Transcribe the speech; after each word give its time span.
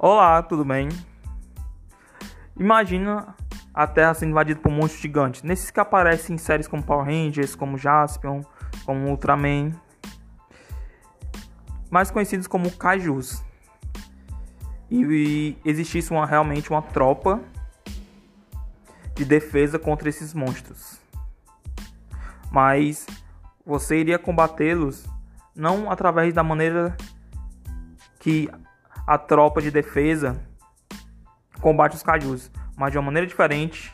Olá, 0.00 0.40
tudo 0.44 0.64
bem? 0.64 0.88
Imagina 2.56 3.34
a 3.74 3.84
Terra 3.84 4.14
sendo 4.14 4.30
invadida 4.30 4.60
por 4.60 4.70
monstros 4.70 5.02
gigantes. 5.02 5.42
Nesses 5.42 5.72
que 5.72 5.80
aparecem 5.80 6.36
em 6.36 6.38
séries 6.38 6.68
como 6.68 6.84
Power 6.84 7.04
Rangers, 7.04 7.56
como 7.56 7.76
Jaspion, 7.76 8.42
como 8.86 9.08
Ultraman. 9.08 9.72
Mais 11.90 12.12
conhecidos 12.12 12.46
como 12.46 12.70
Kaijus. 12.70 13.42
E, 14.88 15.02
e 15.02 15.58
existisse 15.68 16.12
uma, 16.12 16.24
realmente 16.24 16.70
uma 16.70 16.80
tropa 16.80 17.40
de 19.16 19.24
defesa 19.24 19.80
contra 19.80 20.08
esses 20.08 20.32
monstros. 20.32 21.00
Mas 22.52 23.04
você 23.66 23.98
iria 23.98 24.16
combatê-los 24.16 25.06
não 25.56 25.90
através 25.90 26.32
da 26.32 26.44
maneira 26.44 26.96
que 28.20 28.48
a 29.08 29.16
tropa 29.16 29.62
de 29.62 29.70
defesa 29.70 30.38
combate 31.62 31.96
os 31.96 32.02
cajus, 32.02 32.52
mas 32.76 32.92
de 32.92 32.98
uma 32.98 33.06
maneira 33.06 33.26
diferente, 33.26 33.90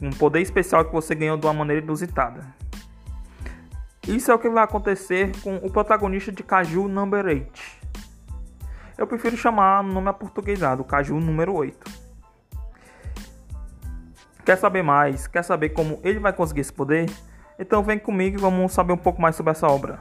um 0.00 0.10
poder 0.10 0.40
especial 0.40 0.84
que 0.84 0.92
você 0.92 1.12
ganhou 1.12 1.36
de 1.36 1.44
uma 1.44 1.52
maneira 1.52 1.82
inusitada. 1.82 2.46
Isso 4.06 4.30
é 4.30 4.34
o 4.34 4.38
que 4.38 4.48
vai 4.48 4.62
acontecer 4.62 5.32
com 5.42 5.56
o 5.56 5.68
protagonista 5.68 6.30
de 6.30 6.44
Caju 6.44 6.86
Number 6.86 7.26
8. 7.26 7.62
Eu 8.96 9.08
prefiro 9.08 9.36
chamar 9.36 9.82
no 9.82 9.92
nome 9.92 10.08
aportuguesado, 10.08 10.84
Caju 10.84 11.18
número 11.18 11.52
8. 11.52 11.90
Quer 14.46 14.56
saber 14.56 14.84
mais? 14.84 15.26
Quer 15.26 15.42
saber 15.42 15.70
como 15.70 15.98
ele 16.04 16.20
vai 16.20 16.32
conseguir 16.32 16.60
esse 16.60 16.72
poder? 16.72 17.10
Então 17.58 17.82
vem 17.82 17.98
comigo 17.98 18.38
e 18.38 18.40
vamos 18.40 18.72
saber 18.72 18.92
um 18.92 18.96
pouco 18.96 19.20
mais 19.20 19.34
sobre 19.34 19.50
essa 19.50 19.66
obra. 19.66 19.98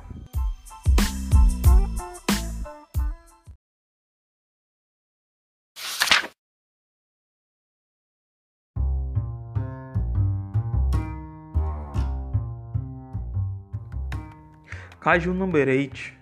Kaiju 15.00 15.34
Number 15.34 15.68
8 15.68 16.14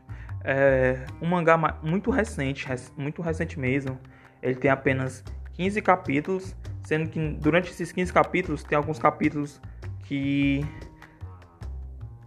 é 0.44 1.06
um 1.22 1.28
mangá 1.28 1.58
muito 1.82 2.12
recente, 2.12 2.68
muito 2.98 3.22
recente 3.22 3.60
mesmo. 3.60 4.00
Ele 4.42 4.56
tem 4.56 4.70
apenas 4.70 5.24
15 5.54 5.82
capítulos, 5.82 6.56
sendo 6.84 7.10
que 7.10 7.20
durante 7.40 7.72
esses 7.72 7.92
15 7.92 8.14
capítulos 8.14 8.64
tem 8.64 8.78
alguns 8.78 9.00
capítulos 9.00 9.60
que 10.04 10.64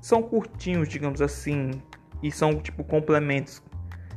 são 0.01 0.23
curtinhos, 0.23 0.89
digamos 0.89 1.23
assim, 1.23 1.71
e 2.23 2.33
são 2.33 2.59
tipo 2.59 2.83
complementos, 2.83 3.63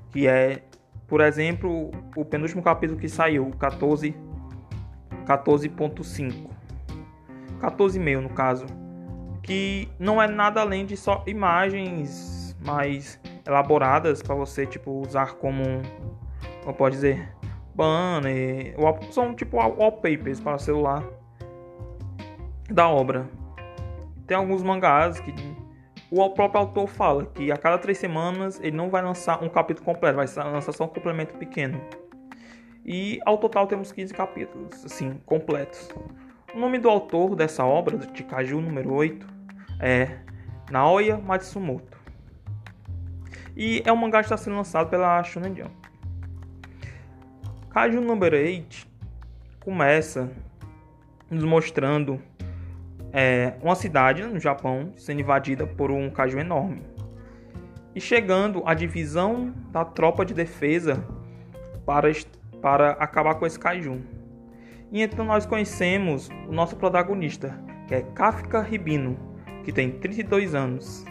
que 0.10 0.28
é, 0.28 0.64
por 1.08 1.22
exemplo, 1.22 1.92
o 2.16 2.26
penúltimo 2.26 2.64
capítulo 2.64 3.00
que 3.00 3.08
saiu, 3.08 3.52
14 3.60 4.16
14.5. 5.26 6.50
14,5 7.60 8.20
no 8.20 8.30
caso 8.30 8.66
que 9.44 9.90
não 10.00 10.22
é 10.22 10.28
nada 10.28 10.62
além 10.62 10.86
de 10.86 10.96
só 10.96 11.24
imagens 11.26 12.56
mais 12.64 13.20
elaboradas 13.46 14.22
para 14.22 14.36
você 14.36 14.66
tipo 14.66 14.92
usar 14.92 15.34
como 15.34 15.64
como 16.64 16.76
pode 16.76 16.96
dizer 16.96 17.34
banner 17.74 18.76
são 19.10 19.34
tipo 19.34 19.58
wallpapers 19.58 20.40
para 20.40 20.58
celular 20.58 21.04
da 22.70 22.88
obra. 22.88 23.28
Tem 24.28 24.38
alguns 24.38 24.64
mangás 24.64 25.20
que 25.20 25.34
o 26.10 26.30
próprio 26.30 26.62
autor 26.62 26.88
fala 26.88 27.26
que 27.26 27.52
a 27.52 27.58
cada 27.58 27.78
três 27.78 27.98
semanas 27.98 28.60
ele 28.62 28.76
não 28.76 28.90
vai 28.90 29.02
lançar 29.02 29.44
um 29.44 29.50
capítulo 29.50 29.86
completo 29.86 30.16
vai 30.16 30.28
lançar 30.52 30.72
só 30.72 30.86
um 30.86 30.88
complemento 30.88 31.36
pequeno. 31.36 31.82
E 32.86 33.20
ao 33.26 33.38
total 33.38 33.68
temos 33.68 33.92
15 33.92 34.14
capítulos 34.14 34.86
assim 34.86 35.20
completos 35.26 35.90
o 36.54 36.60
nome 36.60 36.78
do 36.78 36.90
autor 36.90 37.36
dessa 37.36 37.66
obra, 37.66 37.98
de 37.98 38.24
Kaju 38.24 38.60
número 38.60 38.94
8, 38.94 39.26
é 39.80 40.18
Naoya 40.70 41.18
Matsumoto. 41.18 41.98
E 43.56 43.82
é 43.86 43.92
um 43.92 43.96
mangá 43.96 44.20
que 44.20 44.26
está 44.26 44.38
sendo 44.38 44.58
lançado 44.58 44.90
pela 44.90 45.24
Shonen 45.24 45.56
Jump. 45.56 45.72
Kaju 47.70 48.02
número 48.02 48.36
8 48.36 48.88
começa 49.64 50.30
nos 51.30 51.44
mostrando 51.44 52.22
é, 53.14 53.54
uma 53.62 53.76
cidade 53.76 54.24
no 54.24 54.40
Japão 54.40 54.94
sendo 54.98 55.22
invadida 55.22 55.66
por 55.66 55.90
um 55.90 56.10
Kaju 56.10 56.40
enorme. 56.40 56.82
E 57.96 58.02
chegando 58.02 58.64
a 58.66 58.74
divisão 58.74 59.54
da 59.70 59.84
tropa 59.84 60.26
de 60.26 60.34
defesa 60.34 61.04
para, 61.86 62.10
para 62.62 62.92
acabar 62.92 63.36
com 63.36 63.46
esse 63.46 63.60
Kaiju. 63.60 64.02
E 64.92 65.02
então 65.02 65.24
nós 65.24 65.46
conhecemos 65.46 66.30
o 66.50 66.52
nosso 66.52 66.76
protagonista, 66.76 67.58
que 67.88 67.96
é 67.96 68.02
Kafka 68.02 68.62
Ribino, 68.62 69.18
que 69.64 69.72
tem 69.72 69.92
32 69.92 70.54
anos. 70.54 71.06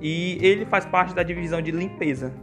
E 0.00 0.38
ele 0.42 0.66
faz 0.66 0.84
parte 0.84 1.14
da 1.14 1.22
divisão 1.22 1.62
de 1.62 1.70
limpeza, 1.70 2.34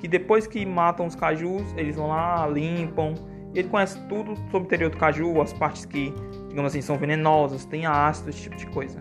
que 0.00 0.08
depois 0.08 0.48
que 0.48 0.66
matam 0.66 1.06
os 1.06 1.14
cajus, 1.14 1.62
eles 1.76 1.94
vão 1.94 2.08
lá, 2.08 2.46
limpam. 2.48 3.14
Ele 3.54 3.68
conhece 3.68 3.98
tudo 4.08 4.34
sobre 4.50 4.58
o 4.58 4.64
interior 4.64 4.90
do 4.90 4.96
caju, 4.96 5.40
as 5.40 5.52
partes 5.52 5.84
que, 5.84 6.12
digamos 6.48 6.72
assim, 6.72 6.82
são 6.82 6.98
venenosas, 6.98 7.64
tem 7.64 7.86
ácido, 7.86 8.30
esse 8.30 8.42
tipo 8.42 8.56
de 8.56 8.66
coisa. 8.66 9.00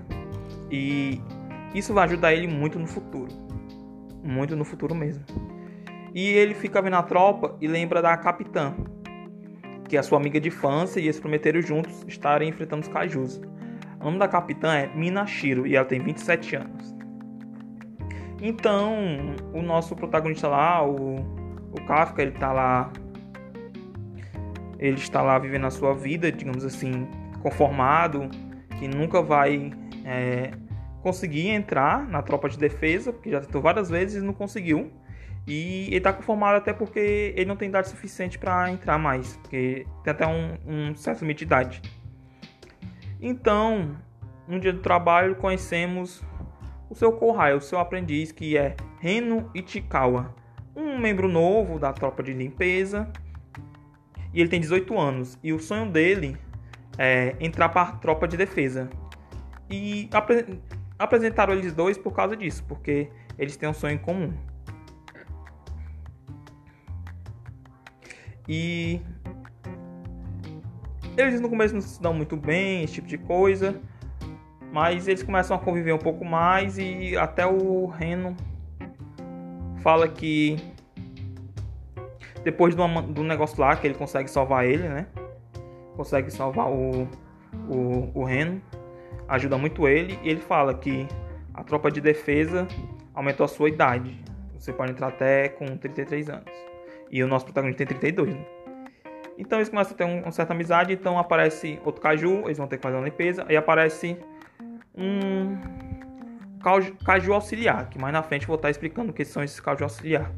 E 0.72 1.20
isso 1.74 1.94
vai 1.94 2.06
ajudar 2.06 2.34
ele 2.34 2.48
muito 2.48 2.78
no 2.78 2.86
futuro. 2.86 3.32
Muito 4.24 4.56
no 4.56 4.64
futuro 4.64 4.94
mesmo. 4.94 5.26
E 6.14 6.30
ele 6.30 6.54
fica 6.54 6.82
vendo 6.82 6.96
a 6.96 7.04
tropa 7.04 7.58
e 7.60 7.68
lembra 7.68 8.02
da 8.02 8.16
capitã, 8.16 8.74
que 9.88 9.96
é 9.96 10.00
a 10.00 10.04
sua 10.04 10.18
amiga 10.18 10.40
de 10.40 10.50
infância, 10.50 11.00
e 11.00 11.04
eles 11.04 11.20
prometeram 11.20 11.62
juntos 11.62 12.04
estarem 12.08 12.50
enfrentando 12.50 12.82
os 12.84 12.88
cajus. 12.88 13.42
O 14.00 14.04
nome 14.04 14.20
da 14.20 14.28
capitã 14.28 14.74
é 14.74 14.88
Minashiro 14.96 15.66
e 15.66 15.76
ela 15.76 15.86
tem 15.86 16.00
27 16.00 16.56
anos. 16.56 16.96
Então, 18.42 19.36
o 19.54 19.62
nosso 19.62 19.96
protagonista 19.96 20.48
lá, 20.48 20.86
o, 20.86 21.16
o 21.72 21.86
Kafka, 21.88 22.22
ele 22.22 22.32
tá 22.32 22.52
lá. 22.52 22.92
Ele 24.78 24.98
está 24.98 25.22
lá 25.22 25.40
vivendo 25.40 25.66
a 25.66 25.72
sua 25.72 25.94
vida, 25.94 26.32
digamos 26.32 26.64
assim, 26.66 27.08
conformado, 27.42 28.30
que 28.78 28.88
nunca 28.88 29.22
vai 29.22 29.72
é, 30.04 30.52
conseguir 31.02 31.50
entrar 31.50 32.08
na 32.08 32.22
tropa 32.22 32.50
de 32.50 32.60
defesa, 32.60 33.14
porque 33.14 33.32
já 33.32 33.40
tentou 33.40 33.62
várias 33.62 33.90
vezes 33.90 34.22
e 34.22 34.26
não 34.26 34.34
conseguiu. 34.34 34.92
E 35.48 35.88
ele 35.88 35.98
está 35.98 36.12
conformado 36.12 36.58
até 36.58 36.74
porque 36.74 37.34
ele 37.36 37.46
não 37.46 37.56
tem 37.56 37.70
idade 37.70 37.90
suficiente 37.90 38.40
para 38.40 38.72
entrar 38.72 38.98
mais, 38.98 39.38
porque 39.38 39.86
tem 40.04 40.12
até 40.12 40.26
um, 40.26 40.58
um 40.66 40.96
certo 40.96 41.22
limite 41.22 41.40
de 41.40 41.44
idade. 41.46 41.82
Então, 43.22 43.96
no 44.48 44.60
dia 44.60 44.74
do 44.74 44.80
trabalho, 44.80 45.36
conhecemos 45.36 46.24
o 46.90 46.96
seu 46.96 47.12
Kohai, 47.12 47.54
o 47.54 47.62
seu 47.62 47.80
aprendiz, 47.80 48.32
que 48.32 48.58
é 48.58 48.76
Reno 49.00 49.50
Ichikawa, 49.54 50.36
um 50.76 50.98
membro 50.98 51.28
novo 51.28 51.80
da 51.80 51.94
tropa 51.94 52.24
de 52.24 52.34
limpeza. 52.34 53.12
E 54.34 54.42
ele 54.42 54.50
tem 54.50 54.60
18 54.60 55.00
anos. 55.00 55.40
E 55.44 55.54
o 55.54 55.60
sonho 55.60 55.90
dele 55.90 56.38
é 56.98 57.36
entrar 57.40 57.70
para 57.70 57.82
a 57.84 57.92
tropa 57.94 58.28
de 58.28 58.36
defesa. 58.36 58.90
E 59.70 60.10
apre 60.12 60.60
apresentaram 60.98 61.54
eles 61.54 61.74
dois 61.74 61.98
por 61.98 62.14
causa 62.14 62.38
disso, 62.38 62.64
porque 62.68 63.10
eles 63.38 63.58
têm 63.58 63.68
um 63.68 63.74
sonho 63.74 63.96
em 63.96 63.98
comum. 63.98 64.34
E 68.48 69.02
eles 71.18 71.40
no 71.40 71.50
começo 71.50 71.74
não 71.74 71.82
se 71.82 72.02
dão 72.02 72.14
muito 72.14 72.36
bem, 72.36 72.84
esse 72.84 72.96
tipo 72.96 73.08
de 73.08 73.18
coisa. 73.18 73.80
Mas 74.72 75.08
eles 75.08 75.24
começam 75.24 75.56
a 75.56 75.60
conviver 75.60 75.94
um 75.94 76.00
pouco 76.00 76.26
mais 76.26 76.78
e 76.78 77.16
até 77.18 77.46
o 77.46 77.86
Reno 77.86 78.36
fala 79.78 80.08
que 80.08 80.58
depois 82.44 82.76
do, 82.76 82.86
do 83.02 83.24
negócio 83.24 83.60
lá 83.60 83.76
que 83.76 83.88
ele 83.88 83.96
consegue 83.96 84.30
salvar 84.30 84.66
ele, 84.66 84.88
né? 84.88 85.08
Consegue 85.96 86.30
salvar 86.30 86.70
o, 86.70 87.08
o, 87.70 88.12
o 88.14 88.24
Reno, 88.24 88.62
ajuda 89.28 89.58
muito 89.58 89.88
ele. 89.88 90.20
E 90.22 90.30
ele 90.30 90.42
fala 90.42 90.74
que 90.74 91.08
a 91.54 91.64
tropa 91.64 91.90
de 91.90 92.02
defesa 92.02 92.68
aumentou 93.14 93.46
a 93.46 93.48
sua 93.48 93.70
idade. 93.70 94.20
Você 94.60 94.74
pode 94.74 94.92
entrar 94.92 95.08
até 95.08 95.50
com 95.50 95.66
33 95.78 96.30
anos. 96.30 96.75
E 97.12 97.24
o 97.24 97.28
nosso 97.28 97.46
protagonista 97.46 97.86
tem 97.86 97.98
32, 97.98 98.34
né? 98.34 98.46
Então 99.38 99.60
eles 99.60 99.70
começam 99.70 99.94
a 99.94 99.98
ter 99.98 100.04
uma 100.06 100.32
certa 100.32 100.54
amizade, 100.54 100.94
então 100.94 101.20
aparece 101.20 101.80
outro 101.84 102.02
caju, 102.02 102.44
eles 102.46 102.58
vão 102.58 102.68
ter 102.68 102.78
que 102.78 102.84
fazer 102.84 102.96
uma 102.96 103.04
limpeza, 103.04 103.46
aí 103.48 103.58
aparece 103.58 104.18
um 104.98 105.58
caju 107.04 107.34
auxiliar, 107.34 107.90
que 107.90 108.00
mais 108.00 108.14
na 108.14 108.24
frente 108.24 108.44
eu 108.44 108.48
vou 108.48 108.56
estar 108.56 108.70
explicando 108.70 109.12
o 109.12 109.14
que 109.14 109.26
são 109.26 109.44
esses 109.44 109.60
caju 109.60 109.84
auxiliar. 109.84 110.32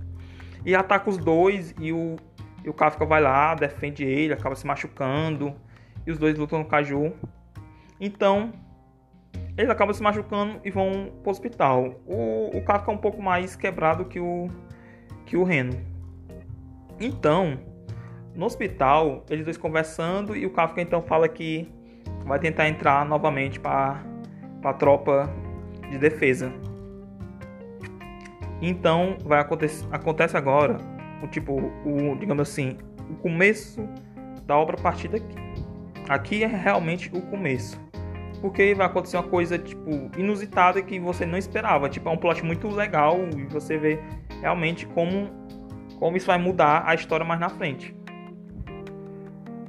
E 0.66 0.76
ataca 0.76 1.10
os 1.10 1.18
dois 1.18 1.74
e 1.80 1.94
o, 1.94 2.18
e 2.64 2.70
o 2.70 2.74
Kafka 2.74 3.06
vai 3.06 3.22
lá, 3.22 3.56
defende 3.56 4.04
ele, 4.04 4.34
acaba 4.34 4.56
se 4.56 4.66
machucando, 4.66 5.56
e 6.06 6.12
os 6.12 6.18
dois 6.18 6.38
lutam 6.38 6.60
no 6.60 6.66
caju. 6.66 7.14
Então, 8.00 8.52
eles 9.56 9.70
acabam 9.70 9.94
se 9.94 10.02
machucando 10.04 10.60
e 10.66 10.72
vão 10.72 11.12
pro 11.22 11.32
hospital. 11.32 12.02
O, 12.06 12.58
o 12.58 12.62
Kafka 12.64 12.92
é 12.92 12.94
um 12.94 12.98
pouco 12.98 13.22
mais 13.22 13.56
quebrado 13.56 14.06
que 14.06 14.20
o, 14.20 14.50
que 15.26 15.38
o 15.38 15.44
Reno. 15.44 15.97
Então, 17.00 17.60
no 18.36 18.46
hospital, 18.46 19.26
eles 19.30 19.46
dois 19.46 19.58
conversando 19.58 20.36
e 20.36 20.46
o 20.46 20.50
Kafka 20.50 20.82
então 20.82 21.02
fala 21.02 21.28
que 21.28 21.68
vai 22.26 22.40
tentar 22.40 22.68
entrar 22.68 23.06
novamente 23.06 23.60
para 23.60 24.04
a 24.64 24.74
tropa 24.74 25.30
de 25.90 25.98
defesa. 25.98 26.52
Então, 28.62 29.18
vai 29.24 29.40
acontecer 29.40 29.86
acontece 29.92 30.36
agora 30.36 30.78
o 31.24 31.28
tipo 31.28 31.54
o 31.54 32.16
digamos 32.20 32.50
assim, 32.50 32.78
o 33.10 33.16
começo 33.16 33.88
da 34.46 34.58
obra 34.58 34.78
a 34.78 34.82
partir 34.82 35.08
daqui. 35.08 35.36
Aqui 36.10 36.44
é 36.44 36.48
realmente 36.48 37.10
o 37.14 37.22
começo. 37.22 37.80
Porque 38.42 38.74
vai 38.76 38.86
acontecer 38.86 39.18
uma 39.18 39.24
coisa 39.24 39.58
tipo 39.58 39.90
inusitada 40.18 40.82
que 40.82 41.00
você 41.00 41.26
não 41.26 41.38
esperava, 41.38 41.90
tipo 41.90 42.08
é 42.08 42.12
um 42.12 42.18
plot 42.18 42.44
muito 42.46 42.68
legal 42.70 43.18
e 43.36 43.46
você 43.46 43.78
vê 43.78 44.00
realmente 44.42 44.86
como 44.88 45.30
como 46.00 46.18
isso 46.18 46.28
vai 46.28 46.38
mudar 46.38 46.84
a 46.86 46.96
história 46.96 47.26
mais 47.26 47.40
na 47.40 47.50
frente. 47.50 47.96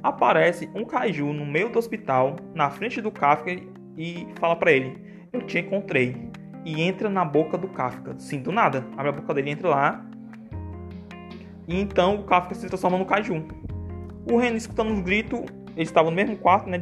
Aparece 0.01 0.69
um 0.73 0.85
kaiju 0.85 1.33
no 1.33 1.45
meio 1.45 1.69
do 1.69 1.77
hospital, 1.77 2.37
na 2.55 2.69
frente 2.69 3.01
do 3.01 3.11
Kafka 3.11 3.51
e 3.97 4.27
fala 4.39 4.55
para 4.55 4.71
ele: 4.71 4.97
"Eu 5.33 5.41
te 5.41 5.59
encontrei". 5.59 6.29
E 6.65 6.81
entra 6.81 7.09
na 7.09 7.25
boca 7.25 7.57
do 7.57 7.67
Kafka, 7.67 8.15
sim, 8.17 8.41
do 8.41 8.51
nada. 8.51 8.85
Abre 8.97 9.09
a 9.09 9.11
boca 9.11 9.33
dele, 9.33 9.49
entra 9.49 9.69
lá. 9.69 10.05
E 11.67 11.79
então 11.79 12.15
o 12.15 12.23
Kafka 12.23 12.55
se 12.55 12.67
transforma 12.67 12.97
no 12.97 13.05
kaiju. 13.05 13.45
O 14.31 14.37
Ren 14.37 14.55
escutando 14.55 14.93
os 14.93 15.01
gritos, 15.01 15.39
eles 15.75 15.89
estavam 15.89 16.11
no 16.11 16.15
mesmo 16.15 16.37
quarto, 16.37 16.69
né, 16.69 16.79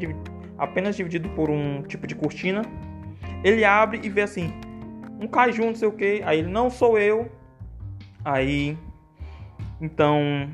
apenas 0.57 0.95
dividido 0.95 1.29
por 1.29 1.49
um 1.49 1.83
tipo 1.83 2.07
de 2.07 2.15
cortina. 2.15 2.61
Ele 3.43 3.63
abre 3.63 3.99
e 4.03 4.09
vê 4.09 4.21
assim, 4.21 4.51
um 5.19 5.27
kaiju, 5.27 5.65
não 5.65 5.75
sei 5.75 5.87
o 5.87 5.91
que. 5.91 6.21
Aí 6.25 6.39
ele, 6.39 6.49
não 6.49 6.69
sou 6.69 6.97
eu. 6.97 7.29
Aí 8.25 8.77
então, 9.79 10.49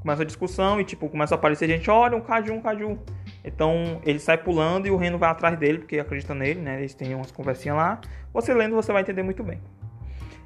começa 0.00 0.22
a 0.22 0.24
discussão 0.24 0.80
e, 0.80 0.84
tipo, 0.84 1.08
começa 1.08 1.34
a 1.34 1.38
aparecer 1.38 1.68
gente, 1.68 1.90
olha, 1.90 2.16
um 2.16 2.20
caju, 2.20 2.54
um 2.54 2.60
caju. 2.60 2.98
Então, 3.44 4.00
ele 4.04 4.18
sai 4.18 4.38
pulando 4.38 4.86
e 4.86 4.90
o 4.90 4.96
Reno 4.96 5.18
vai 5.18 5.30
atrás 5.30 5.58
dele, 5.58 5.78
porque 5.78 5.98
acredita 5.98 6.34
nele, 6.34 6.60
né? 6.60 6.78
Eles 6.78 6.94
têm 6.94 7.14
umas 7.14 7.30
conversinhas 7.30 7.76
lá. 7.76 8.00
Você 8.32 8.52
lendo, 8.52 8.74
você 8.74 8.92
vai 8.92 9.02
entender 9.02 9.22
muito 9.22 9.42
bem. 9.42 9.60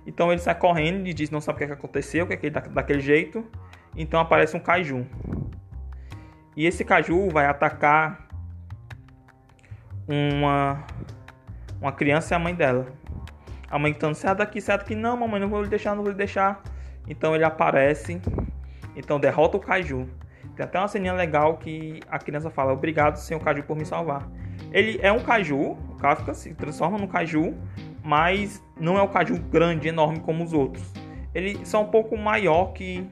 Então, 0.06 0.30
ele 0.30 0.40
sai 0.40 0.54
correndo 0.54 1.06
e 1.06 1.14
diz 1.14 1.30
não 1.30 1.40
sabe 1.40 1.56
o 1.56 1.58
que, 1.58 1.64
é 1.64 1.66
que 1.68 1.72
aconteceu, 1.72 2.24
o 2.24 2.28
que 2.28 2.34
é 2.34 2.36
que 2.36 2.46
ele 2.46 2.60
daquele 2.60 3.00
jeito. 3.00 3.44
Então, 3.96 4.20
aparece 4.20 4.56
um 4.56 4.60
caju. 4.60 5.06
E 6.56 6.66
esse 6.66 6.84
caju 6.84 7.28
vai 7.30 7.46
atacar 7.46 8.28
uma 10.06 10.84
uma 11.82 11.92
criança 11.92 12.32
e 12.32 12.36
a 12.36 12.38
mãe 12.38 12.54
dela. 12.54 12.86
A 13.68 13.78
mãe 13.78 13.90
gritando, 13.90 14.14
sai 14.14 14.34
daqui, 14.36 14.60
sai 14.60 14.78
daqui. 14.78 14.94
Não, 14.94 15.16
mamãe, 15.16 15.40
não 15.40 15.48
vou 15.48 15.62
lhe 15.62 15.68
deixar, 15.68 15.96
não 15.96 16.02
vou 16.02 16.12
lhe 16.12 16.16
deixar. 16.16 16.62
Então 17.06 17.34
ele 17.34 17.44
aparece, 17.44 18.20
então 18.96 19.18
derrota 19.18 19.56
o 19.56 19.60
Kaiju. 19.60 20.08
Tem 20.56 20.64
até 20.64 20.78
uma 20.78 20.88
ceninha 20.88 21.12
legal 21.12 21.56
que 21.56 22.00
a 22.08 22.18
criança 22.18 22.50
fala: 22.50 22.72
Obrigado, 22.72 23.16
senhor 23.16 23.40
Kaiju, 23.40 23.64
por 23.64 23.76
me 23.76 23.84
salvar. 23.84 24.28
Ele 24.70 24.98
é 25.02 25.12
um 25.12 25.20
Kaiju, 25.20 25.58
o 25.58 25.96
Kafka 26.00 26.34
se 26.34 26.54
transforma 26.54 26.98
no 26.98 27.08
Kaiju, 27.08 27.54
mas 28.02 28.62
não 28.78 28.98
é 28.98 29.02
o 29.02 29.08
Kaiju 29.08 29.38
grande, 29.50 29.88
enorme 29.88 30.20
como 30.20 30.44
os 30.44 30.52
outros. 30.52 30.92
Ele 31.34 31.64
só 31.64 31.82
um 31.82 31.88
pouco 31.88 32.16
maior 32.16 32.72
que 32.72 33.06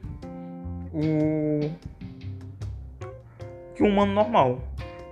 o 0.93 1.71
que 3.75 3.83
um 3.83 3.87
humano 3.87 4.13
normal. 4.13 4.61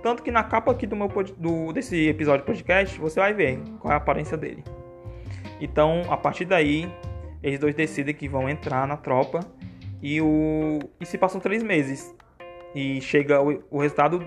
Tanto 0.02 0.22
que 0.22 0.30
na 0.30 0.42
capa 0.42 0.72
aqui 0.72 0.86
do 0.86 0.96
meu 0.96 1.08
do, 1.36 1.72
desse 1.72 2.08
episódio 2.08 2.40
de 2.40 2.46
podcast 2.46 2.98
você 2.98 3.20
vai 3.20 3.34
ver 3.34 3.58
qual 3.80 3.92
é 3.92 3.94
a 3.94 3.98
aparência 3.98 4.36
dele. 4.36 4.64
Então, 5.60 6.02
a 6.08 6.16
partir 6.16 6.46
daí, 6.46 6.90
eles 7.42 7.58
dois 7.58 7.74
decidem 7.74 8.14
que 8.14 8.28
vão 8.28 8.48
entrar 8.48 8.86
na 8.86 8.96
tropa 8.96 9.40
e, 10.02 10.20
o, 10.20 10.78
e 11.00 11.06
se 11.06 11.16
passam 11.16 11.40
três 11.40 11.62
meses. 11.62 12.14
E 12.74 13.00
chega 13.00 13.40
o, 13.42 13.62
o 13.70 13.78
resultado 13.80 14.24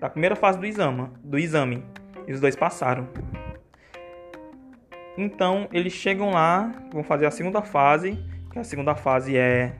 da 0.00 0.10
primeira 0.10 0.36
fase 0.36 0.58
do 0.58 0.66
exame, 0.66 1.08
do 1.22 1.38
exame. 1.38 1.84
E 2.26 2.32
os 2.32 2.40
dois 2.40 2.56
passaram. 2.56 3.08
Então 5.16 5.68
eles 5.72 5.92
chegam 5.92 6.30
lá, 6.30 6.72
vão 6.92 7.02
fazer 7.02 7.26
a 7.26 7.30
segunda 7.30 7.62
fase, 7.62 8.18
que 8.52 8.58
a 8.58 8.64
segunda 8.64 8.94
fase 8.94 9.36
é, 9.36 9.74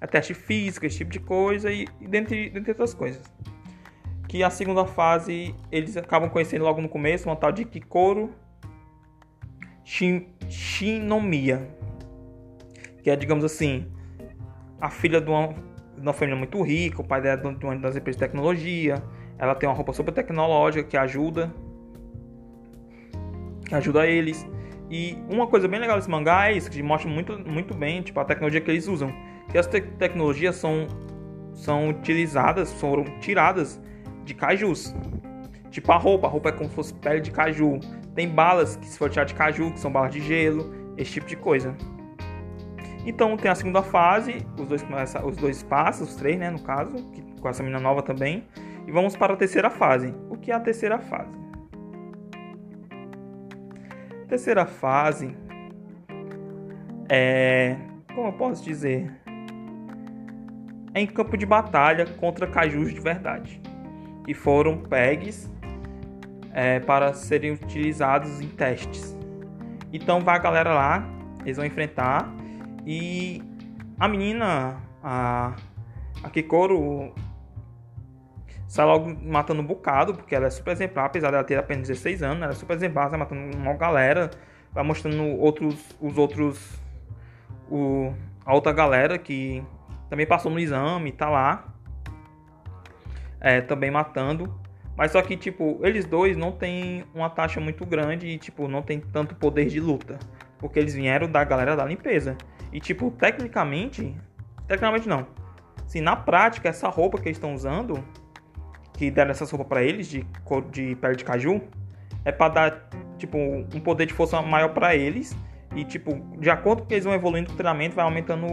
é 0.00 0.06
teste 0.06 0.34
físico, 0.34 0.84
esse 0.84 0.98
tipo 0.98 1.10
de 1.10 1.20
coisa, 1.20 1.70
e, 1.70 1.86
e 2.00 2.06
dentre, 2.06 2.50
dentre 2.50 2.72
outras 2.72 2.92
coisas. 2.92 3.22
Que 4.28 4.42
a 4.42 4.50
segunda 4.50 4.84
fase 4.84 5.54
eles 5.70 5.96
acabam 5.96 6.28
conhecendo 6.28 6.64
logo 6.64 6.80
no 6.82 6.88
começo, 6.88 7.28
uma 7.28 7.36
tal 7.36 7.52
de 7.52 7.64
Kikoro 7.64 8.34
Shin, 9.84 10.26
Shinomiya 10.48 11.75
que 13.06 13.10
é, 13.10 13.14
digamos 13.14 13.44
assim, 13.44 13.86
a 14.80 14.90
filha 14.90 15.20
de 15.20 15.30
uma, 15.30 15.54
de 15.94 16.00
uma 16.02 16.12
família 16.12 16.36
muito 16.36 16.60
rica, 16.60 17.00
o 17.00 17.04
pai 17.04 17.22
dela 17.22 17.40
é 17.40 17.54
de 17.54 17.64
uma 17.64 17.76
das 17.76 17.94
empresas 17.94 18.16
de 18.16 18.26
tecnologia, 18.26 19.00
ela 19.38 19.54
tem 19.54 19.68
uma 19.68 19.76
roupa 19.76 19.92
super 19.92 20.12
tecnológica 20.12 20.82
que 20.82 20.96
ajuda, 20.96 21.54
que 23.64 23.72
ajuda 23.76 24.08
eles. 24.08 24.44
E 24.90 25.16
uma 25.30 25.46
coisa 25.46 25.68
bem 25.68 25.78
legal 25.78 25.98
desse 25.98 26.10
mangá 26.10 26.50
é 26.50 26.54
isso, 26.54 26.68
que 26.68 26.82
mostra 26.82 27.08
muito, 27.08 27.38
muito 27.48 27.76
bem 27.76 28.02
tipo, 28.02 28.18
a 28.18 28.24
tecnologia 28.24 28.60
que 28.60 28.72
eles 28.72 28.88
usam. 28.88 29.14
Que 29.52 29.56
as 29.56 29.68
te 29.68 29.80
tecnologias 29.80 30.56
são, 30.56 30.88
são 31.54 31.90
utilizadas, 31.90 32.72
foram 32.72 33.04
tiradas 33.20 33.80
de 34.24 34.34
cajus. 34.34 34.92
Tipo 35.70 35.92
a 35.92 35.96
roupa, 35.96 36.26
a 36.26 36.30
roupa 36.30 36.48
é 36.48 36.52
como 36.52 36.68
se 36.68 36.74
fosse 36.74 36.94
pele 36.94 37.20
de 37.20 37.30
caju. 37.30 37.78
Tem 38.16 38.28
balas 38.28 38.74
que 38.74 38.86
se 38.86 38.98
for 38.98 39.08
tirar 39.08 39.26
de 39.26 39.34
caju, 39.34 39.70
que 39.70 39.78
são 39.78 39.92
balas 39.92 40.10
de 40.10 40.20
gelo, 40.20 40.74
esse 40.96 41.12
tipo 41.12 41.28
de 41.28 41.36
coisa. 41.36 41.72
Então 43.06 43.36
tem 43.36 43.48
a 43.48 43.54
segunda 43.54 43.82
fase, 43.82 44.44
os 44.58 44.66
dois 44.66 44.84
os 45.24 45.36
dois 45.36 45.62
passos, 45.62 46.08
os 46.10 46.16
três, 46.16 46.36
né, 46.36 46.50
no 46.50 46.60
caso, 46.60 46.92
com 47.40 47.48
essa 47.48 47.62
menina 47.62 47.80
nova 47.80 48.02
também. 48.02 48.44
E 48.84 48.90
vamos 48.90 49.16
para 49.16 49.32
a 49.32 49.36
terceira 49.36 49.70
fase. 49.70 50.12
O 50.28 50.36
que 50.36 50.50
é 50.50 50.54
a 50.54 50.60
terceira 50.60 50.98
fase? 50.98 51.30
A 54.24 54.26
terceira 54.28 54.66
fase 54.66 55.36
é, 57.08 57.76
como 58.12 58.28
eu 58.28 58.32
posso 58.32 58.64
dizer, 58.64 59.12
é 60.92 61.00
em 61.00 61.06
campo 61.06 61.36
de 61.36 61.46
batalha 61.46 62.06
contra 62.06 62.46
cajus 62.46 62.92
de 62.92 63.00
verdade. 63.00 63.60
E 64.26 64.34
foram 64.34 64.78
pegs 64.78 65.48
é, 66.52 66.80
para 66.80 67.12
serem 67.12 67.52
utilizados 67.52 68.40
em 68.40 68.48
testes. 68.48 69.16
Então 69.92 70.20
vai 70.20 70.34
a 70.34 70.38
galera 70.38 70.74
lá, 70.74 71.08
eles 71.44 71.56
vão 71.56 71.66
enfrentar 71.66 72.34
e 72.86 73.42
a 73.98 74.06
menina, 74.06 74.80
a, 75.02 75.56
a 76.22 76.30
Kikoro, 76.30 77.12
sai 78.68 78.86
logo 78.86 79.12
matando 79.24 79.60
um 79.60 79.66
bocado, 79.66 80.14
porque 80.14 80.34
ela 80.34 80.46
é 80.46 80.50
super 80.50 80.70
exemplar, 80.70 81.06
apesar 81.06 81.32
dela 81.32 81.42
ter 81.42 81.58
apenas 81.58 81.88
16 81.88 82.22
anos, 82.22 82.42
ela 82.42 82.52
é 82.52 82.54
super 82.54 82.74
exemplar, 82.76 83.10
sai 83.10 83.18
matando 83.18 83.56
uma 83.56 83.74
galera, 83.74 84.30
vai 84.72 84.84
mostrando 84.84 85.24
outros, 85.40 85.74
os 86.00 86.16
outros, 86.16 86.80
o, 87.68 88.12
a 88.44 88.54
outra 88.54 88.72
galera 88.72 89.18
que 89.18 89.64
também 90.08 90.26
passou 90.26 90.52
no 90.52 90.60
exame, 90.60 91.10
tá 91.10 91.28
lá, 91.28 91.74
é, 93.40 93.60
também 93.60 93.90
matando. 93.90 94.54
Mas 94.96 95.12
só 95.12 95.20
que, 95.20 95.36
tipo, 95.36 95.78
eles 95.82 96.06
dois 96.06 96.36
não 96.36 96.52
tem 96.52 97.04
uma 97.14 97.28
taxa 97.28 97.60
muito 97.60 97.84
grande 97.84 98.28
e, 98.28 98.38
tipo, 98.38 98.66
não 98.66 98.80
tem 98.80 98.98
tanto 98.98 99.34
poder 99.34 99.66
de 99.66 99.78
luta. 99.78 100.18
Porque 100.66 100.78
eles 100.78 100.94
vieram 100.94 101.30
da 101.30 101.44
galera 101.44 101.76
da 101.76 101.84
limpeza. 101.84 102.36
E, 102.72 102.80
tipo, 102.80 103.10
tecnicamente. 103.12 104.14
Tecnicamente 104.66 105.08
não. 105.08 105.26
Assim, 105.84 106.00
na 106.00 106.16
prática, 106.16 106.68
essa 106.68 106.88
roupa 106.88 107.18
que 107.18 107.28
eles 107.28 107.36
estão 107.36 107.54
usando, 107.54 108.02
que 108.94 109.10
deram 109.10 109.30
essas 109.30 109.50
roupas 109.50 109.68
para 109.68 109.82
eles, 109.82 110.08
de, 110.08 110.26
de 110.72 110.96
pele 110.96 111.16
de 111.16 111.24
caju, 111.24 111.62
é 112.24 112.32
para 112.32 112.52
dar, 112.52 112.88
tipo, 113.16 113.38
um 113.38 113.80
poder 113.80 114.06
de 114.06 114.12
força 114.12 114.42
maior 114.42 114.70
para 114.70 114.96
eles. 114.96 115.36
E, 115.74 115.84
tipo, 115.84 116.14
de 116.38 116.50
acordo 116.50 116.82
com 116.82 116.88
que 116.88 116.94
eles 116.94 117.04
vão 117.04 117.14
evoluindo 117.14 117.52
o 117.52 117.54
treinamento, 117.54 117.94
vai 117.94 118.04
aumentando 118.04 118.46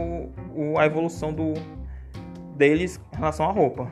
o, 0.54 0.78
a 0.78 0.86
evolução 0.86 1.32
do, 1.32 1.54
deles 2.56 3.00
em 3.12 3.16
relação 3.16 3.48
à 3.48 3.52
roupa. 3.52 3.90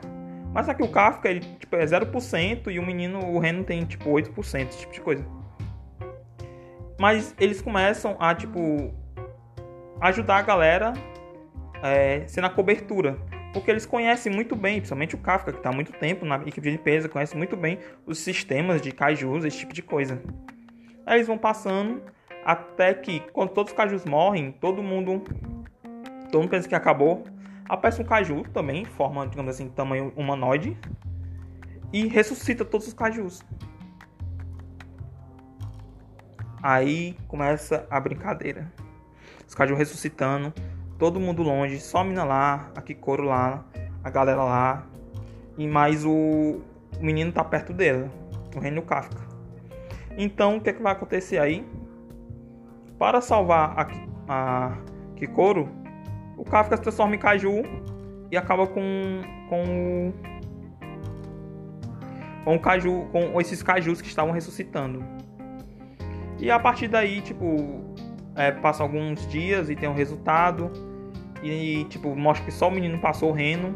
Mas 0.53 0.69
aqui 0.69 0.83
o 0.83 0.87
Kafka, 0.87 1.29
ele 1.29 1.41
tipo, 1.59 1.75
é 1.75 1.83
0% 1.83 2.71
e 2.71 2.79
o 2.79 2.85
menino, 2.85 3.19
o 3.19 3.39
Reno 3.39 3.63
tem 3.63 3.83
tipo 3.83 4.09
8%, 4.09 4.67
esse 4.69 4.79
tipo 4.79 4.93
de 4.93 5.01
coisa. 5.01 5.25
Mas 7.03 7.35
eles 7.37 7.61
começam 7.61 8.15
a, 8.17 8.33
tipo, 8.33 8.93
ajudar 9.99 10.37
a 10.37 10.41
galera 10.41 10.93
é, 11.83 12.25
ser 12.29 12.39
na 12.39 12.49
cobertura. 12.49 13.17
Porque 13.51 13.69
eles 13.69 13.85
conhecem 13.85 14.31
muito 14.31 14.55
bem, 14.55 14.77
principalmente 14.77 15.13
o 15.13 15.17
Kafka, 15.17 15.51
que 15.51 15.57
está 15.57 15.69
há 15.69 15.73
muito 15.73 15.91
tempo 15.91 16.25
na 16.25 16.37
equipe 16.37 16.61
de 16.61 16.71
limpeza, 16.71 17.09
conhece 17.09 17.35
muito 17.35 17.57
bem 17.57 17.77
os 18.05 18.19
sistemas 18.19 18.81
de 18.81 18.93
cajus, 18.93 19.43
esse 19.43 19.57
tipo 19.57 19.73
de 19.73 19.81
coisa. 19.81 20.21
Aí 21.05 21.17
eles 21.17 21.27
vão 21.27 21.37
passando 21.37 22.01
até 22.45 22.93
que, 22.93 23.19
quando 23.33 23.49
todos 23.49 23.73
os 23.73 23.77
cajus 23.77 24.05
morrem, 24.05 24.53
todo 24.53 24.81
mundo, 24.81 25.23
todo 26.31 26.39
mundo 26.39 26.51
pensa 26.51 26.69
que 26.69 26.75
acabou. 26.75 27.25
Aparece 27.67 28.01
um 28.01 28.05
caju 28.05 28.43
também, 28.53 28.85
forma, 28.85 29.27
digamos 29.27 29.53
assim, 29.53 29.67
tamanho 29.67 30.13
humanoide, 30.15 30.77
e 31.91 32.07
ressuscita 32.07 32.63
todos 32.63 32.87
os 32.87 32.93
cajus. 32.93 33.43
Aí 36.63 37.17
começa 37.27 37.85
a 37.89 37.99
brincadeira. 37.99 38.71
Os 39.45 39.53
cajus 39.53 39.77
ressuscitando, 39.77 40.53
todo 40.97 41.19
mundo 41.19 41.43
longe, 41.43 41.77
só 41.77 42.05
mina 42.05 42.23
lá, 42.23 42.71
a 42.73 42.81
Kikoro 42.81 43.23
lá, 43.23 43.65
a 44.01 44.09
galera 44.09 44.41
lá, 44.41 44.87
e 45.57 45.67
mais 45.67 46.05
o, 46.05 46.61
o 46.97 47.01
menino 47.01 47.33
tá 47.33 47.43
perto 47.43 47.73
dela, 47.73 48.09
o 48.55 48.59
reino 48.59 48.81
Kafka. 48.81 49.21
Então, 50.17 50.55
o 50.55 50.61
que, 50.61 50.69
é 50.69 50.73
que 50.73 50.81
vai 50.81 50.93
acontecer 50.93 51.37
aí? 51.37 51.67
Para 52.97 53.19
salvar 53.19 53.75
a, 53.77 53.87
a 54.29 54.77
Kikoro, 55.17 55.67
o 56.37 56.45
Kafka 56.45 56.77
se 56.77 56.83
transforma 56.83 57.15
em 57.15 57.19
Kaiju 57.19 57.61
e 58.31 58.37
acaba 58.37 58.65
com, 58.67 59.21
com, 59.49 60.13
com, 62.45 62.55
o 62.55 62.59
Kaju, 62.59 63.09
com 63.11 63.41
esses 63.41 63.61
Kajus 63.61 64.01
que 64.01 64.07
estavam 64.07 64.31
ressuscitando. 64.31 65.03
E 66.43 66.51
a 66.51 66.59
partir 66.59 66.89
daí, 66.89 67.21
tipo, 67.21 67.95
é, 68.35 68.51
passa 68.51 68.83
alguns 68.83 69.25
dias 69.29 69.69
e 69.69 69.77
tem 69.77 69.87
um 69.87 69.93
resultado. 69.93 70.69
E, 71.41 71.85
tipo, 71.85 72.13
mostra 72.17 72.43
que 72.43 72.51
só 72.51 72.67
o 72.67 72.71
menino 72.71 72.99
passou 72.99 73.29
o 73.29 73.31
reno. 73.31 73.73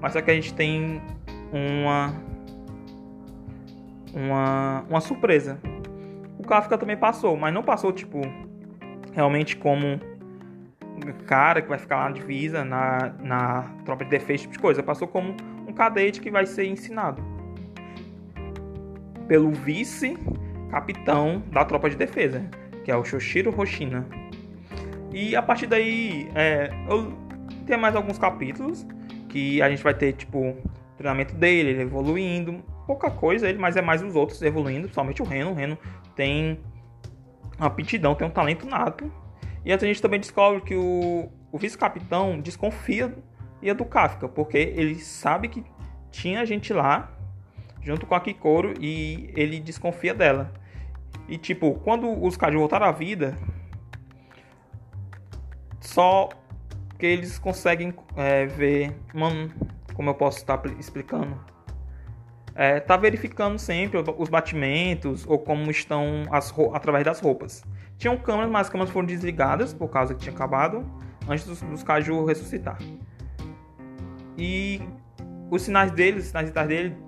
Mas 0.00 0.14
só 0.14 0.20
que 0.20 0.28
a 0.28 0.34
gente 0.34 0.52
tem 0.52 1.00
uma. 1.52 2.12
Uma, 4.12 4.84
uma 4.90 5.00
surpresa. 5.00 5.60
O 6.40 6.42
Kafka 6.42 6.76
também 6.76 6.96
passou, 6.96 7.36
mas 7.36 7.54
não 7.54 7.62
passou, 7.62 7.92
tipo, 7.92 8.20
realmente 9.12 9.56
como 9.56 10.00
cara 11.24 11.62
que 11.62 11.68
vai 11.68 11.78
ficar 11.78 11.98
lá 11.98 12.04
na 12.08 12.16
divisa, 12.16 12.64
na, 12.64 13.12
na 13.22 13.62
tropa 13.84 14.02
de 14.02 14.10
defesa, 14.10 14.42
tipo 14.42 14.54
de 14.54 14.58
coisa. 14.58 14.82
Passou 14.82 15.06
como 15.06 15.36
um 15.68 15.72
cadete 15.72 16.20
que 16.20 16.32
vai 16.32 16.46
ser 16.46 16.66
ensinado 16.66 17.22
pelo 19.28 19.52
vice-capitão 20.68 21.42
da 21.50 21.64
tropa 21.64 21.88
de 21.88 21.96
defesa, 21.96 22.48
que 22.84 22.90
é 22.90 22.96
o 22.96 23.04
Shoshiro 23.04 23.54
Hoshina. 23.58 24.06
E 25.10 25.34
a 25.34 25.42
partir 25.42 25.66
daí, 25.66 26.28
é, 26.34 26.70
eu 26.88 27.12
tenho 27.66 27.80
mais 27.80 27.96
alguns 27.96 28.18
capítulos 28.18 28.86
que 29.28 29.60
a 29.62 29.70
gente 29.70 29.82
vai 29.82 29.94
ter, 29.94 30.12
tipo, 30.12 30.56
treinamento 30.96 31.34
dele, 31.34 31.70
ele 31.70 31.82
evoluindo, 31.82 32.62
pouca 32.86 33.10
coisa 33.10 33.48
ele, 33.48 33.58
mas 33.58 33.76
é 33.76 33.82
mais 33.82 34.02
os 34.02 34.14
outros 34.14 34.40
evoluindo, 34.42 34.82
principalmente 34.82 35.22
o 35.22 35.24
Reno. 35.24 35.50
O 35.50 35.54
Reno 35.54 35.78
tem 36.14 36.60
uma 37.58 37.66
aptidão, 37.66 38.14
tem 38.14 38.26
um 38.26 38.30
talento 38.30 38.66
nato 38.66 39.10
e 39.64 39.72
a 39.72 39.78
gente 39.78 40.00
também 40.00 40.20
descobre 40.20 40.60
que 40.60 40.74
o, 40.74 41.28
o 41.50 41.58
vice-capitão 41.58 42.40
desconfia 42.40 43.14
do 43.76 43.84
Kafka, 43.84 44.28
porque 44.28 44.56
ele 44.56 44.94
sabe 44.96 45.48
que 45.48 45.64
tinha 46.10 46.46
gente 46.46 46.72
lá 46.72 47.17
junto 47.88 48.04
com 48.04 48.14
a 48.14 48.20
Kikoro 48.20 48.74
e 48.78 49.32
ele 49.34 49.58
desconfia 49.58 50.12
dela. 50.12 50.52
E 51.26 51.38
tipo, 51.38 51.72
quando 51.80 52.22
os 52.22 52.36
Kaiju 52.36 52.58
voltaram 52.58 52.84
à 52.84 52.92
vida, 52.92 53.34
só 55.80 56.28
que 56.98 57.06
eles 57.06 57.38
conseguem 57.38 57.94
é, 58.14 58.44
ver, 58.44 58.94
mano, 59.14 59.50
como 59.94 60.10
eu 60.10 60.14
posso 60.14 60.36
estar 60.36 60.60
explicando? 60.78 61.40
É, 62.54 62.78
tá 62.78 62.94
verificando 62.96 63.58
sempre 63.58 63.98
os 64.18 64.28
batimentos 64.28 65.24
ou 65.26 65.38
como 65.38 65.70
estão 65.70 66.24
as 66.30 66.52
através 66.74 67.04
das 67.04 67.20
roupas. 67.20 67.64
Tinham 67.96 68.18
câmeras, 68.18 68.50
mas 68.50 68.66
as 68.66 68.70
câmeras 68.70 68.92
foram 68.92 69.06
desligadas 69.06 69.72
por 69.72 69.88
causa 69.88 70.14
que 70.14 70.20
tinha 70.20 70.34
acabado 70.34 70.84
antes 71.26 71.46
dos, 71.46 71.62
dos 71.62 71.82
Kaiju 71.82 72.26
ressuscitar. 72.26 72.76
E 74.36 74.82
os 75.50 75.62
sinais 75.62 75.90
dele, 75.90 76.18
os 76.18 76.26
sinais 76.26 76.48
vitais 76.48 76.68
dele 76.68 77.07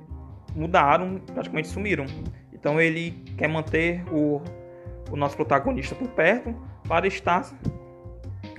mudaram, 0.55 1.21
praticamente 1.33 1.69
sumiram. 1.69 2.07
Então 2.53 2.81
ele 2.81 3.13
quer 3.37 3.49
manter 3.49 4.03
o, 4.13 4.43
o 5.11 5.17
nosso 5.17 5.37
protagonista 5.37 5.95
por 5.95 6.09
perto 6.09 6.55
para 6.87 7.07
estar 7.07 7.51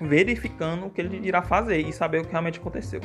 verificando 0.01 0.87
o 0.87 0.89
que 0.89 1.01
ele 1.01 1.27
irá 1.27 1.41
fazer 1.41 1.79
e 1.79 1.93
saber 1.93 2.21
o 2.21 2.25
que 2.25 2.31
realmente 2.31 2.59
aconteceu. 2.59 3.01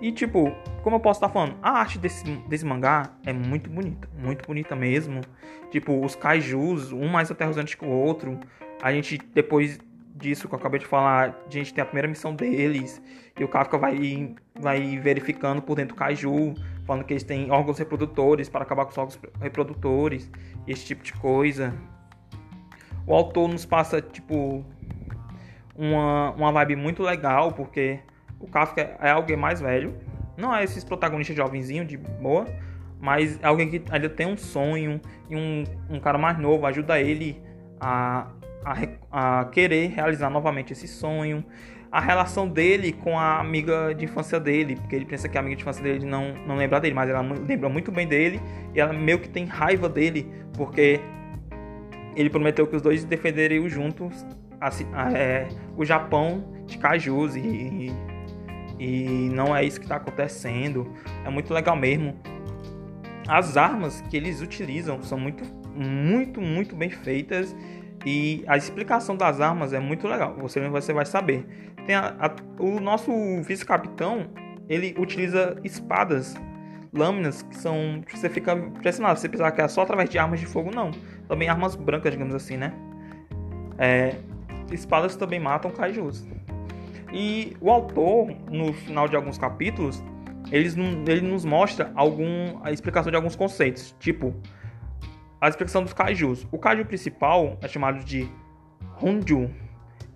E 0.00 0.12
tipo, 0.12 0.52
como 0.82 0.96
eu 0.96 1.00
posso 1.00 1.18
estar 1.18 1.28
falando, 1.28 1.56
a 1.62 1.70
arte 1.70 1.98
desse, 1.98 2.24
desse 2.48 2.64
mangá 2.64 3.10
é 3.24 3.32
muito 3.32 3.70
bonita, 3.70 4.08
muito 4.16 4.46
bonita 4.46 4.76
mesmo. 4.76 5.20
Tipo, 5.70 6.04
os 6.04 6.14
kaijus, 6.14 6.92
um 6.92 7.08
mais 7.08 7.30
aterrorizante 7.30 7.76
que 7.76 7.84
o 7.84 7.88
outro. 7.88 8.38
A 8.82 8.92
gente, 8.92 9.18
depois 9.34 9.78
disso 10.16 10.48
que 10.48 10.54
eu 10.54 10.58
acabei 10.58 10.80
de 10.80 10.86
falar, 10.86 11.36
a 11.46 11.50
gente 11.50 11.72
tem 11.72 11.82
a 11.82 11.84
primeira 11.84 12.08
missão 12.08 12.34
deles. 12.34 13.02
E 13.38 13.44
o 13.44 13.48
Kafka 13.48 13.76
vai, 13.76 14.34
vai 14.58 14.98
verificando 14.98 15.60
por 15.60 15.76
dentro 15.76 15.94
do 15.94 15.98
kaiju, 15.98 16.54
falando 16.84 17.04
que 17.04 17.12
eles 17.12 17.22
têm 17.22 17.50
órgãos 17.50 17.78
reprodutores 17.78 18.48
para 18.48 18.62
acabar 18.62 18.84
com 18.84 18.92
os 18.92 18.98
órgãos 18.98 19.20
reprodutores, 19.40 20.30
esse 20.66 20.84
tipo 20.86 21.02
de 21.02 21.12
coisa. 21.12 21.74
O 23.06 23.14
autor 23.14 23.48
nos 23.48 23.66
passa, 23.66 24.00
tipo, 24.00 24.64
uma, 25.76 26.30
uma 26.30 26.52
vibe 26.52 26.76
muito 26.76 27.02
legal, 27.02 27.52
porque 27.52 28.00
o 28.40 28.48
Kafka 28.48 28.96
é 29.00 29.10
alguém 29.10 29.36
mais 29.36 29.60
velho. 29.60 29.94
Não 30.36 30.54
é 30.54 30.64
esses 30.64 30.82
protagonistas 30.82 31.36
jovenzinhos 31.36 31.86
de 31.86 31.96
boa, 31.96 32.46
mas 33.00 33.38
é 33.42 33.46
alguém 33.46 33.68
que 33.68 33.82
ainda 33.90 34.08
tem 34.08 34.26
um 34.26 34.36
sonho 34.36 35.00
e 35.28 35.36
um, 35.36 35.64
um 35.90 36.00
cara 36.00 36.18
mais 36.18 36.38
novo 36.38 36.66
ajuda 36.66 36.98
ele 37.00 37.40
a, 37.80 38.28
a, 38.64 38.74
a 39.18 39.46
querer 39.46 39.86
realizar 39.86 40.28
novamente 40.28 40.74
esse 40.74 40.86
sonho. 40.86 41.42
A 41.90 42.00
relação 42.00 42.46
dele 42.46 42.92
com 42.92 43.18
a 43.18 43.40
amiga 43.40 43.94
de 43.94 44.04
infância 44.04 44.38
dele, 44.38 44.76
porque 44.76 44.94
ele 44.94 45.06
pensa 45.06 45.26
que 45.26 45.38
a 45.38 45.40
amiga 45.40 45.56
de 45.56 45.62
infância 45.62 45.82
dele 45.82 46.04
não, 46.04 46.34
não 46.46 46.54
lembra 46.54 46.78
dele, 46.78 46.94
mas 46.94 47.08
ela 47.08 47.22
lembra 47.22 47.70
muito 47.70 47.90
bem 47.90 48.06
dele 48.06 48.38
e 48.74 48.80
ela 48.80 48.92
meio 48.92 49.18
que 49.18 49.30
tem 49.30 49.46
raiva 49.46 49.88
dele, 49.88 50.30
porque 50.52 51.00
ele 52.14 52.28
prometeu 52.28 52.66
que 52.66 52.76
os 52.76 52.82
dois 52.82 53.04
defenderiam 53.04 53.66
juntos 53.70 54.26
assim, 54.60 54.86
é, 55.14 55.48
o 55.78 55.82
Japão 55.82 56.44
de 56.66 56.76
cajus 56.76 57.36
e, 57.36 57.90
e 58.78 59.30
não 59.32 59.56
é 59.56 59.64
isso 59.64 59.80
que 59.80 59.86
está 59.86 59.96
acontecendo. 59.96 60.92
É 61.24 61.30
muito 61.30 61.54
legal 61.54 61.74
mesmo. 61.74 62.20
As 63.26 63.56
armas 63.56 64.02
que 64.10 64.16
eles 64.18 64.42
utilizam 64.42 65.02
são 65.02 65.18
muito, 65.18 65.42
muito, 65.74 66.38
muito 66.38 66.76
bem 66.76 66.90
feitas 66.90 67.56
e 68.06 68.44
a 68.46 68.56
explicação 68.56 69.16
das 69.16 69.40
armas 69.40 69.72
é 69.72 69.80
muito 69.80 70.06
legal. 70.06 70.36
Você, 70.38 70.60
você 70.68 70.92
vai 70.92 71.04
saber. 71.04 71.44
A, 71.88 72.26
a, 72.26 72.62
o 72.62 72.78
nosso 72.78 73.10
vice-capitão 73.42 74.28
ele 74.68 74.94
utiliza 74.96 75.56
espadas, 75.64 76.36
lâminas 76.92 77.42
que 77.42 77.56
são. 77.56 78.00
Você 78.08 78.30
fica 78.30 78.52
impressionado. 78.52 79.18
Você 79.18 79.28
pensar 79.28 79.50
que 79.50 79.60
é 79.60 79.66
só 79.66 79.82
através 79.82 80.08
de 80.08 80.18
armas 80.18 80.38
de 80.38 80.46
fogo, 80.46 80.70
não. 80.72 80.92
Também 81.26 81.48
armas 81.48 81.74
brancas, 81.74 82.12
digamos 82.12 82.32
assim, 82.32 82.56
né? 82.56 82.72
É, 83.76 84.14
espadas 84.70 85.16
também 85.16 85.40
matam 85.40 85.72
kaijus. 85.72 86.24
E 87.12 87.56
o 87.60 87.72
autor, 87.72 88.28
no 88.48 88.72
final 88.72 89.08
de 89.08 89.16
alguns 89.16 89.36
capítulos, 89.36 90.00
ele, 90.52 90.68
ele 91.08 91.22
nos 91.22 91.44
mostra 91.44 91.90
algum, 91.96 92.60
a 92.62 92.70
explicação 92.70 93.10
de 93.10 93.16
alguns 93.16 93.34
conceitos, 93.34 93.96
tipo 93.98 94.32
a 95.40 95.48
explicação 95.48 95.82
dos 95.82 95.92
kaijus. 95.92 96.46
O 96.50 96.58
kaiju 96.58 96.84
principal 96.84 97.58
é 97.60 97.68
chamado 97.68 98.04
de 98.04 98.28
Honju, 99.02 99.50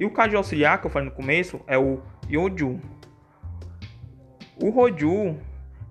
e 0.01 0.07
o 0.07 0.11
kaiju 0.11 0.39
auxiliar 0.39 0.81
que 0.81 0.87
eu 0.87 0.91
falei 0.91 1.11
no 1.11 1.15
começo 1.15 1.61
é 1.67 1.77
o 1.77 2.01
Yoju. 2.27 2.81
O 4.57 4.71
Hoju 4.71 5.37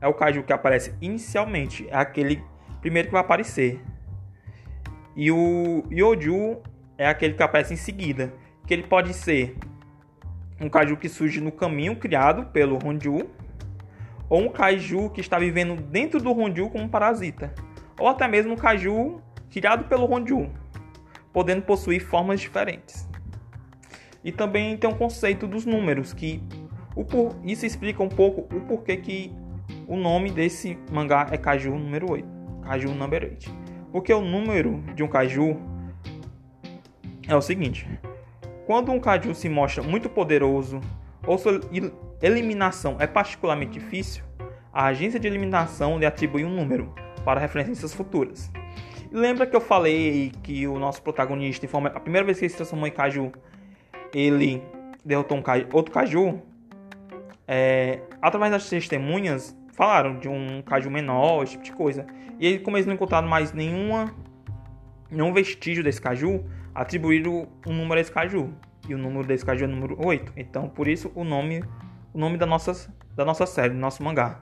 é 0.01 0.07
o 0.07 0.13
kaiju 0.15 0.41
que 0.41 0.51
aparece 0.51 0.95
inicialmente, 0.99 1.87
é 1.89 1.95
aquele 1.95 2.43
primeiro 2.81 3.09
que 3.09 3.11
vai 3.11 3.21
aparecer. 3.21 3.79
E 5.15 5.31
o 5.31 5.83
Yoju 5.91 6.57
é 6.97 7.07
aquele 7.07 7.35
que 7.35 7.43
aparece 7.43 7.75
em 7.75 7.77
seguida, 7.77 8.33
que 8.65 8.73
ele 8.73 8.83
pode 8.83 9.13
ser 9.13 9.55
um 10.59 10.67
kaiju 10.67 10.97
que 10.97 11.07
surge 11.07 11.39
no 11.39 11.51
caminho 11.51 11.95
criado 11.95 12.45
pelo 12.47 12.79
Honju, 12.83 13.29
ou 14.27 14.41
um 14.41 14.49
kaiju 14.49 15.11
que 15.11 15.21
está 15.21 15.37
vivendo 15.37 15.75
dentro 15.75 16.19
do 16.19 16.31
Honju 16.31 16.69
como 16.69 16.85
um 16.85 16.89
parasita, 16.89 17.53
ou 17.99 18.07
até 18.07 18.27
mesmo 18.27 18.53
um 18.53 18.57
kaiju 18.57 19.21
criado 19.51 19.85
pelo 19.85 20.11
Honju, 20.11 20.49
podendo 21.33 21.61
possuir 21.63 22.01
formas 22.01 22.39
diferentes. 22.39 23.07
E 24.23 24.31
também 24.31 24.77
tem 24.77 24.89
um 24.89 24.95
conceito 24.95 25.47
dos 25.47 25.65
números, 25.65 26.13
que 26.13 26.41
o 26.95 27.03
por... 27.03 27.35
isso 27.43 27.65
explica 27.65 28.03
um 28.03 28.09
pouco 28.09 28.41
o 28.55 28.61
porquê 28.61 28.97
que 28.97 29.33
o 29.87 29.95
nome 29.95 30.31
desse 30.31 30.77
mangá 30.91 31.27
é 31.31 31.37
Kaiju 31.37 31.71
número 31.71 32.11
8, 32.11 32.27
Kaiju 32.63 32.93
number 32.93 33.23
8. 33.23 33.69
Porque 33.91 34.13
o 34.13 34.21
número 34.21 34.83
de 34.93 35.03
um 35.03 35.07
kaiju 35.07 35.59
é 37.27 37.35
o 37.35 37.41
seguinte: 37.41 37.87
quando 38.65 38.91
um 38.91 38.99
Kaiju 38.99 39.33
se 39.33 39.49
mostra 39.49 39.81
muito 39.81 40.09
poderoso 40.09 40.79
ou 41.25 41.37
sua 41.37 41.59
eliminação 42.21 42.97
é 42.99 43.07
particularmente 43.07 43.79
difícil, 43.79 44.23
a 44.71 44.85
agência 44.85 45.19
de 45.19 45.27
eliminação 45.27 45.97
lhe 45.97 46.05
atribui 46.05 46.45
um 46.45 46.53
número 46.53 46.93
para 47.23 47.39
referências 47.39 47.93
futuras. 47.93 48.51
Lembra 49.11 49.47
que 49.47 49.55
eu 49.55 49.61
falei 49.61 50.31
que 50.43 50.67
o 50.67 50.77
nosso 50.77 51.01
protagonista, 51.01 51.67
a 51.93 51.99
primeira 51.99 52.25
vez 52.25 52.37
que 52.37 52.45
ele 52.45 52.49
se 52.49 52.57
transformou 52.57 52.87
em 52.87 52.91
Kaiju, 52.91 53.31
ele 54.13 54.61
derrotou 55.03 55.37
um 55.37 55.41
Kaiju, 55.41 55.67
outro 55.73 55.91
Kaiju? 55.93 56.41
É, 57.47 58.01
através 58.21 58.51
das 58.51 58.69
testemunhas, 58.69 59.57
falaram 59.73 60.19
de 60.19 60.29
um 60.29 60.61
Kaiju 60.61 60.91
menor, 60.91 61.43
esse 61.43 61.53
tipo 61.53 61.63
de 61.63 61.71
coisa. 61.73 62.05
E 62.39 62.45
ele, 62.45 62.59
como 62.59 62.77
eles 62.77 62.85
não 62.85 62.93
encontraram 62.93 63.27
mais 63.27 63.51
nenhuma, 63.51 64.13
nenhum 65.09 65.33
vestígio 65.33 65.83
desse 65.83 65.99
Kaiju, 65.99 66.43
atribuíram 66.73 67.47
um 67.67 67.73
número 67.73 67.97
a 67.97 68.01
esse 68.01 68.11
caju. 68.11 68.53
e 68.87 68.95
o 68.95 68.97
número 68.97 69.27
desse 69.27 69.45
kaiju 69.45 69.65
é 69.65 69.67
o 69.67 69.71
número 69.71 69.97
8. 69.99 70.33
Então, 70.37 70.69
por 70.69 70.87
isso 70.87 71.11
o 71.13 71.23
nome, 71.23 71.63
o 72.13 72.17
nome 72.17 72.37
da 72.37 72.45
nossa, 72.45 72.91
da 73.15 73.25
nossa 73.25 73.45
série, 73.45 73.73
do 73.73 73.79
nosso 73.79 74.01
mangá. 74.01 74.39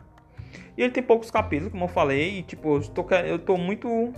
E 0.78 0.82
ele 0.84 0.92
tem 0.92 1.02
poucos 1.02 1.32
capítulos, 1.32 1.72
como 1.72 1.86
eu 1.86 1.90
falei, 1.90 2.40
e 2.40 2.44
tipo, 2.44 2.78
eu 2.78 2.82
tô, 2.84 3.06
eu 3.16 3.40
tô 3.40 3.58
muito 3.58 4.14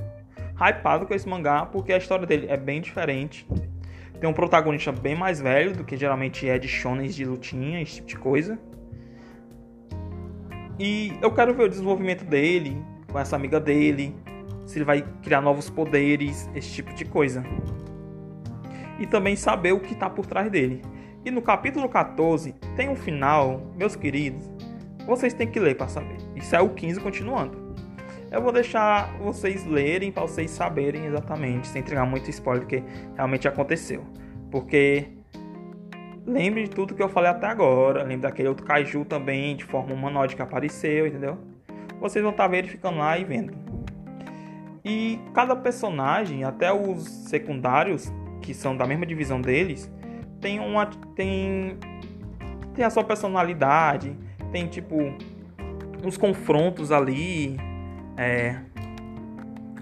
hypado 0.59 1.05
com 1.05 1.13
esse 1.13 1.27
mangá 1.27 1.65
porque 1.65 1.93
a 1.93 1.98
história 1.98 2.27
dele 2.27 2.48
é 2.50 2.57
bem 2.57 2.81
diferente. 2.81 3.48
Tem 4.19 4.29
um 4.29 4.33
protagonista 4.33 4.91
bem 4.91 5.15
mais 5.15 5.39
velho 5.39 5.74
do 5.74 5.86
que 5.86 5.95
geralmente 5.95 6.48
é 6.48 6.59
de 6.59 6.67
shonen 6.67 7.07
de 7.07 7.24
lutinha, 7.24 7.81
esse 7.81 7.95
tipo 7.95 8.07
de 8.07 8.17
coisa. 8.17 8.59
E 10.77 11.17
eu 11.21 11.31
quero 11.31 11.53
ver 11.53 11.63
o 11.63 11.69
desenvolvimento 11.69 12.25
dele 12.25 12.83
com 13.09 13.17
essa 13.17 13.36
amiga 13.36 13.59
dele, 13.59 14.15
se 14.65 14.77
ele 14.77 14.86
vai 14.86 15.05
criar 15.24 15.41
novos 15.41 15.69
poderes, 15.69 16.50
esse 16.53 16.71
tipo 16.71 16.93
de 16.93 17.05
coisa. 17.05 17.43
E 19.00 19.07
também 19.07 19.36
saber 19.36 19.71
o 19.71 19.79
que 19.79 19.93
está 19.93 20.09
por 20.09 20.25
trás 20.25 20.51
dele. 20.51 20.81
E 21.24 21.31
no 21.31 21.41
capítulo 21.41 21.88
14 21.88 22.53
tem 22.75 22.89
um 22.89 22.95
final, 22.95 23.74
meus 23.77 23.95
queridos, 23.95 24.50
vocês 25.06 25.34
têm 25.34 25.48
que 25.48 25.60
ler 25.60 25.75
para 25.75 25.88
saber. 25.88 26.18
Isso 26.36 26.56
é 26.56 26.62
o 26.62 26.70
15 26.70 27.00
continuando. 27.00 27.70
Eu 28.32 28.41
vou 28.41 28.51
deixar 28.51 29.12
vocês 29.18 29.65
lerem 29.65 30.12
para 30.12 30.24
vocês 30.24 30.51
saberem 30.51 31.06
exatamente, 31.06 31.68
sem 31.68 31.82
entregar 31.82 32.06
muito 32.06 32.29
spoiler 32.29 32.63
do 32.63 32.68
que 32.68 32.84
realmente 33.15 33.48
aconteceu. 33.48 34.06
Porque 34.51 35.08
lembre 36.25 36.63
de 36.63 36.70
tudo 36.70 36.94
que 36.94 37.01
eu 37.01 37.10
falei 37.10 37.32
até 37.32 37.48
agora. 37.48 38.03
Lembre 38.03 38.27
daquele 38.27 38.48
outro 38.48 38.65
kaiju 38.65 39.03
também, 39.06 39.56
de 39.56 39.63
forma 39.63 39.94
humanoide 39.94 40.36
que 40.36 40.41
apareceu, 40.41 41.08
entendeu? 41.08 41.38
Vocês 42.00 42.22
vão 42.22 42.32
estar 42.32 42.44
tá 42.44 42.50
verificando 42.50 43.00
lá 43.00 43.18
e 43.18 43.24
vendo. 43.24 43.53
E 44.86 45.20
cada 45.34 45.56
personagem, 45.56 46.44
até 46.44 46.72
os 46.72 47.03
secundários, 47.03 48.13
que 48.41 48.53
são 48.53 48.77
da 48.77 48.86
mesma 48.86 49.06
divisão 49.06 49.41
deles, 49.41 49.91
tem 50.39 50.60
uma. 50.60 50.86
tem. 51.15 51.77
tem 52.74 52.86
a 52.86 52.89
sua 52.89 53.03
personalidade, 53.03 54.15
tem 54.51 54.68
tipo. 54.68 54.96
uns 56.03 56.18
confrontos 56.18 56.91
ali 56.91 57.58
é, 58.18 58.60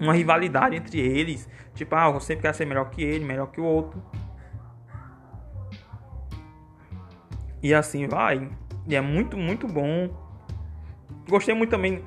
uma 0.00 0.14
rivalidade 0.14 0.76
entre 0.76 1.00
eles. 1.00 1.48
Tipo, 1.74 1.94
ah, 1.94 2.10
eu 2.12 2.20
sempre 2.20 2.42
quero 2.42 2.56
ser 2.56 2.64
melhor 2.64 2.90
que 2.90 3.02
ele, 3.02 3.24
melhor 3.24 3.46
que 3.46 3.60
o 3.60 3.64
outro. 3.64 4.02
E 7.62 7.74
assim 7.74 8.06
vai. 8.06 8.48
E 8.86 8.94
é 8.96 9.00
muito, 9.00 9.36
muito 9.36 9.66
bom. 9.66 10.08
Gostei 11.28 11.54
muito 11.54 11.70
também 11.70 12.02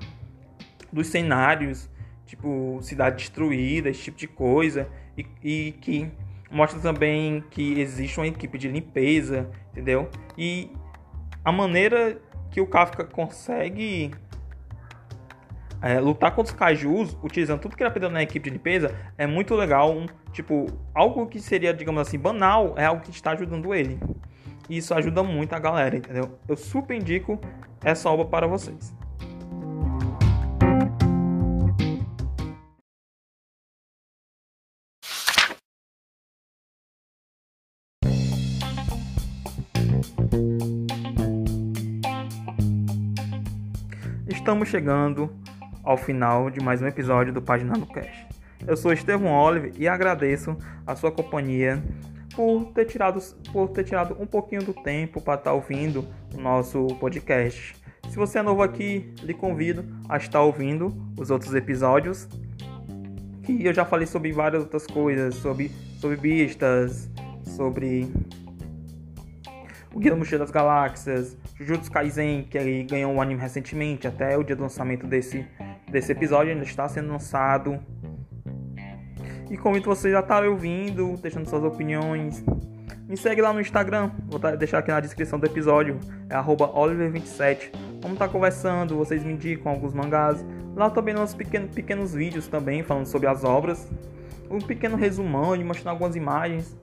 dos 0.91 1.08
cenários, 1.08 1.89
tipo, 2.25 2.80
cidade 2.82 3.18
destruída, 3.18 3.89
esse 3.89 4.03
tipo 4.03 4.18
de 4.18 4.27
coisa. 4.27 4.89
E, 5.18 5.25
e 5.44 5.72
que 5.74 6.12
mostra 6.50 6.80
também 6.80 7.44
que 7.50 7.80
existe 7.80 8.20
uma 8.20 8.27
equipe 8.27 8.58
de 8.58 8.68
limpeza, 8.68 9.50
entendeu? 9.72 10.10
E 10.38 10.72
a 11.44 11.51
maneira 11.51 12.22
que 12.51 12.60
o 12.60 12.67
Kafka 12.67 13.05
consegue 13.05 14.12
é, 15.81 16.00
lutar 16.00 16.36
contra 16.36 16.53
os 16.53 16.60
cajus, 16.60 17.17
utilizando 17.24 17.60
tudo 17.60 17.75
que 17.75 17.81
ele 17.81 17.88
aprendeu 17.88 18.10
na 18.10 18.22
equipe 18.22 18.50
de 18.50 18.55
limpeza, 18.55 18.96
é 19.17 19.25
muito 19.25 19.55
legal. 19.55 19.91
Um, 19.91 20.05
tipo, 20.31 20.67
algo 20.93 21.25
que 21.27 21.39
seria, 21.39 21.74
digamos 21.74 22.01
assim, 22.01 22.20
banal, 22.20 22.75
é 22.77 22.86
algo 22.86 23.01
que 23.01 23.10
está 23.10 23.31
ajudando 23.31 23.74
ele. 23.74 24.00
E 24.70 24.77
isso 24.77 24.93
ajuda 24.93 25.24
muito 25.24 25.53
a 25.53 25.60
galera, 25.60 25.96
entendeu? 25.96 26.38
Eu 26.48 26.55
super 26.55 26.96
indico 26.96 27.39
essa 27.84 28.10
obra 28.10 28.25
para 28.25 28.48
vocês. 28.48 28.93
Estamos 44.61 44.69
chegando 44.69 45.35
ao 45.83 45.97
final 45.97 46.51
de 46.51 46.63
mais 46.63 46.83
um 46.83 46.85
episódio 46.85 47.33
do 47.33 47.41
Página 47.41 47.74
no 47.74 47.87
Cast. 47.87 48.27
Eu 48.67 48.77
sou 48.77 48.93
Estevão 48.93 49.33
Olive 49.33 49.74
e 49.75 49.87
agradeço 49.87 50.55
a 50.85 50.95
sua 50.95 51.11
companhia 51.11 51.83
por 52.35 52.65
ter 52.65 52.85
tirado, 52.85 53.19
por 53.51 53.69
ter 53.69 53.83
tirado 53.83 54.15
um 54.19 54.27
pouquinho 54.27 54.63
do 54.63 54.71
tempo 54.71 55.19
para 55.19 55.33
estar 55.33 55.50
tá 55.50 55.53
ouvindo 55.55 56.07
o 56.35 56.39
nosso 56.39 56.85
podcast. 57.00 57.75
Se 58.07 58.15
você 58.15 58.37
é 58.37 58.43
novo 58.43 58.61
aqui, 58.61 59.11
lhe 59.24 59.33
convido 59.33 59.83
a 60.07 60.17
estar 60.17 60.43
ouvindo 60.43 60.95
os 61.17 61.31
outros 61.31 61.55
episódios. 61.55 62.29
Que 63.41 63.65
eu 63.65 63.74
já 63.74 63.83
falei 63.83 64.05
sobre 64.05 64.31
várias 64.31 64.61
outras 64.61 64.85
coisas, 64.85 65.33
sobre, 65.33 65.71
sobre 66.00 66.17
bistas, 66.17 67.09
sobre 67.43 68.13
o 69.91 69.97
Guia 69.97 70.11
do 70.11 70.17
Mochila 70.17 70.37
das 70.37 70.51
Galáxias, 70.51 71.35
Jujutsu 71.61 71.91
Kaisen, 71.91 72.43
que 72.43 72.57
ele 72.57 72.83
ganhou 72.83 73.11
um 73.13 73.21
anime 73.21 73.39
recentemente, 73.39 74.07
até 74.07 74.37
o 74.37 74.43
dia 74.43 74.55
do 74.55 74.63
lançamento 74.63 75.05
desse 75.05 75.45
desse 75.91 76.11
episódio 76.11 76.53
ainda 76.53 76.63
está 76.63 76.87
sendo 76.87 77.11
lançado. 77.11 77.79
E 79.50 79.57
convido 79.57 79.85
vocês 79.85 80.15
a 80.15 80.21
estarem 80.21 80.50
ouvindo, 80.50 81.17
deixando 81.21 81.47
suas 81.47 81.63
opiniões. 81.63 82.43
Me 83.07 83.17
segue 83.17 83.41
lá 83.41 83.51
no 83.51 83.59
Instagram, 83.59 84.09
vou 84.27 84.39
deixar 84.57 84.77
aqui 84.77 84.89
na 84.89 85.01
descrição 85.01 85.37
do 85.37 85.45
episódio, 85.45 86.00
é 86.29 86.35
Oliver27. 86.35 87.71
Vamos 88.01 88.13
estar 88.13 88.29
conversando, 88.29 88.95
vocês 88.95 89.21
me 89.24 89.33
indicam 89.33 89.69
alguns 89.69 89.93
mangás. 89.93 90.43
Lá 90.74 90.89
também 90.89 91.13
nos 91.13 91.33
pequenos, 91.33 91.75
pequenos 91.75 92.13
vídeos 92.13 92.47
também, 92.47 92.81
falando 92.81 93.05
sobre 93.05 93.27
as 93.27 93.43
obras. 93.43 93.91
Um 94.50 94.59
pequeno 94.59 94.95
resumão 94.95 95.55
mostrando 95.63 95.89
algumas 95.89 96.15
imagens. 96.15 96.77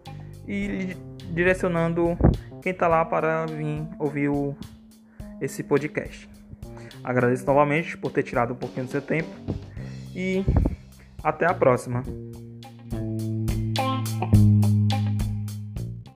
E 0.47 0.95
direcionando 1.31 2.17
quem 2.63 2.73
está 2.73 2.89
lá 2.89 3.05
para 3.05 3.47
vir 3.47 3.83
ouvir 3.99 4.29
o, 4.29 4.57
esse 5.41 5.63
podcast. 5.63 6.29
Agradeço 7.03 7.47
novamente 7.47 7.97
por 7.97 8.13
ter 8.13 8.23
tirado 8.23 8.53
um 8.53 8.57
pouquinho 8.57 8.87
do 8.87 8.91
seu 8.91 9.03
tempo 9.03 9.29
e 10.15 10.45
até 11.23 11.47
a 11.47 11.55
próxima. 11.55 12.03